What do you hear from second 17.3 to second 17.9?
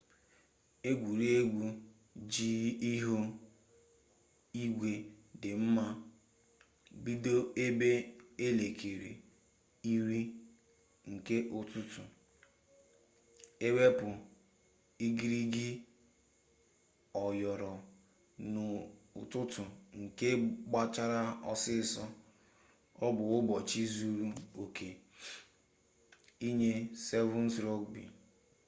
yọrọ